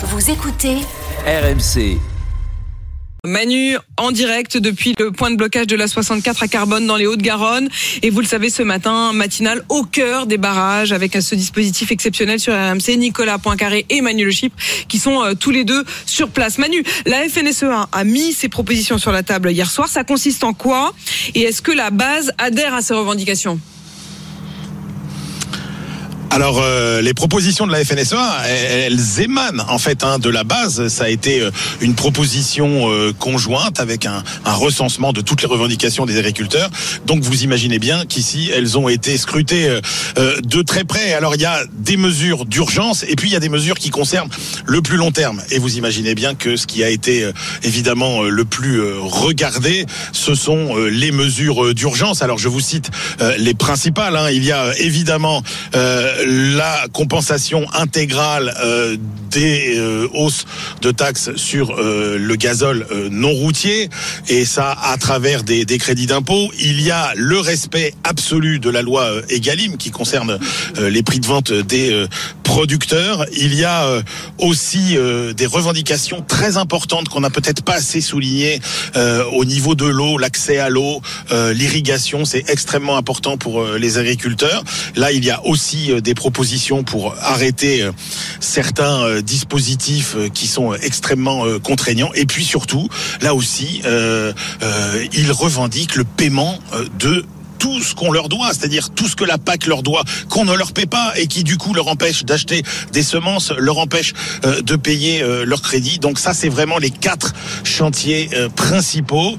[0.00, 0.76] Vous écoutez
[1.26, 1.98] RMC.
[3.26, 7.08] Manu en direct depuis le point de blocage de la 64 à Carbone dans les
[7.08, 7.68] Hauts-de-Garonne.
[8.02, 12.38] Et vous le savez, ce matin, matinal au cœur des barrages avec ce dispositif exceptionnel
[12.38, 14.52] sur RMC, Nicolas Poincaré et Manu Le Chip
[14.86, 16.58] qui sont euh, tous les deux sur place.
[16.58, 19.88] Manu, la FNSEA a mis ses propositions sur la table hier soir.
[19.88, 20.94] Ça consiste en quoi?
[21.34, 23.58] Et est-ce que la base adhère à ces revendications?
[26.30, 30.88] Alors euh, les propositions de la FNSEA, elles, émanent en fait hein, de la base.
[30.88, 31.50] Ça a été euh,
[31.80, 36.70] une proposition euh, conjointe avec un, recensement de toutes les revendications des agriculteurs.
[37.06, 39.68] Donc vous imaginez bien qu'ici elles ont été scrutées
[40.16, 41.12] de très près.
[41.12, 43.90] Alors il y a des mesures d'urgence et puis il y a des mesures qui
[43.90, 44.30] concernent
[44.66, 45.40] le plus long terme.
[45.50, 47.30] Et vous imaginez bien que ce qui a été
[47.62, 52.22] évidemment le plus regardé, ce sont les mesures d'urgence.
[52.22, 52.90] Alors je vous cite
[53.38, 54.16] les principales.
[54.16, 54.30] Hein.
[54.30, 55.42] Il y a évidemment
[56.26, 58.96] la compensation intégrale euh,
[59.30, 60.46] des euh, hausses
[60.82, 63.90] de taxes sur euh, le gazole non routier
[64.28, 66.50] et ça à travers des, des crédits d'impôt.
[66.60, 70.38] Il y a le respect absolu de la loi Egalim qui concerne
[70.78, 72.06] les prix de vente des
[72.48, 73.26] producteurs.
[73.36, 74.02] Il y a
[74.38, 74.96] aussi
[75.36, 78.60] des revendications très importantes qu'on n'a peut-être pas assez soulignées
[79.32, 84.64] au niveau de l'eau, l'accès à l'eau, l'irrigation, c'est extrêmement important pour les agriculteurs.
[84.96, 87.92] Là, il y a aussi des propositions pour arrêter euh,
[88.40, 92.10] certains euh, dispositifs euh, qui sont extrêmement contraignants.
[92.14, 92.88] Et puis surtout,
[93.20, 94.32] là aussi, euh,
[94.62, 96.58] euh, ils revendiquent le paiement
[96.98, 97.24] de
[97.58, 100.54] tout ce qu'on leur doit, c'est-à-dire tout ce que la PAC leur doit, qu'on ne
[100.54, 104.62] leur paie pas et qui du coup leur empêche d'acheter des semences, leur empêche euh,
[104.62, 105.98] de payer euh, leur crédit.
[105.98, 107.34] Donc ça, c'est vraiment les quatre
[107.64, 109.36] chantiers euh, principaux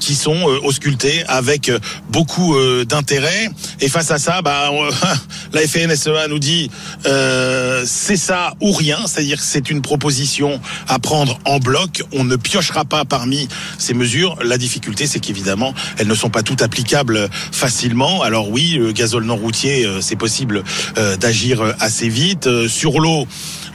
[0.00, 1.70] qui sont auscultés avec
[2.10, 3.48] beaucoup d'intérêt.
[3.80, 4.70] Et face à ça, bah,
[5.52, 6.70] la FNSEA nous dit
[7.04, 12.02] c'est ça ou rien, c'est-à-dire c'est une proposition à prendre en bloc.
[12.12, 14.36] On ne piochera pas parmi ces mesures.
[14.42, 17.05] La difficulté, c'est qu'évidemment, elles ne sont pas toutes applicables
[17.52, 18.22] facilement.
[18.22, 20.62] Alors oui, le gazole non routier, euh, c'est possible
[20.98, 22.48] euh, d'agir euh, assez vite.
[22.68, 23.26] Sur l'eau,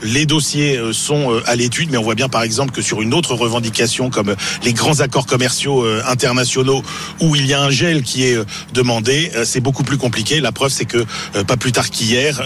[0.02, 3.34] les dossiers sont à l'étude, mais on voit bien par exemple que sur une autre
[3.34, 4.34] revendication comme
[4.64, 6.82] les grands accords commerciaux internationaux
[7.20, 8.36] où il y a un gel qui est
[8.74, 10.40] demandé, c'est beaucoup plus compliqué.
[10.40, 11.04] La preuve, c'est que
[11.44, 12.42] pas plus tard qu'hier,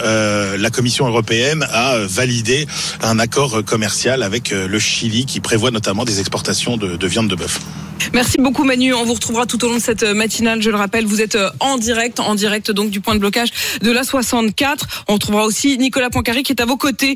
[0.55, 2.67] la Commission européenne a validé
[3.01, 7.59] un accord commercial avec le Chili qui prévoit notamment des exportations de viande de bœuf.
[8.13, 8.93] Merci beaucoup Manu.
[8.93, 10.61] On vous retrouvera tout au long de cette euh, matinale.
[10.61, 13.49] Je le rappelle, vous êtes euh, en direct, en direct donc du point de blocage
[13.81, 15.05] de la 64.
[15.07, 17.15] On retrouvera aussi Nicolas Poincaré qui est à vos côtés